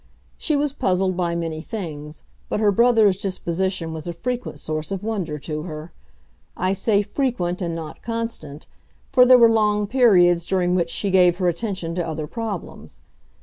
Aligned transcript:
She 0.35 0.55
was 0.55 0.73
puzzled 0.73 1.15
by 1.15 1.35
many 1.35 1.61
things, 1.61 2.23
but 2.49 2.59
her 2.59 2.71
brother's 2.71 3.21
disposition 3.21 3.93
was 3.93 4.07
a 4.07 4.13
frequent 4.13 4.57
source 4.57 4.91
of 4.91 5.03
wonder 5.03 5.37
to 5.37 5.61
her. 5.61 5.91
I 6.57 6.73
say 6.73 7.03
frequent 7.03 7.61
and 7.61 7.75
not 7.75 8.01
constant, 8.01 8.65
for 9.11 9.27
there 9.27 9.37
were 9.37 9.47
long 9.47 9.85
periods 9.85 10.43
during 10.43 10.73
which 10.73 10.89
she 10.89 11.11
gave 11.11 11.37
her 11.37 11.47
attention 11.47 11.93
to 11.93 12.07
other 12.07 12.25
problems. 12.25 13.01